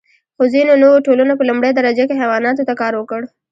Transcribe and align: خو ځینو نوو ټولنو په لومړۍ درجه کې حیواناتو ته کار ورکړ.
خو 0.35 0.43
ځینو 0.53 0.73
نوو 0.83 1.03
ټولنو 1.05 1.33
په 1.39 1.43
لومړۍ 1.49 1.71
درجه 1.75 2.03
کې 2.07 2.19
حیواناتو 2.21 2.67
ته 2.67 2.73
کار 2.81 2.93
ورکړ. 2.95 3.21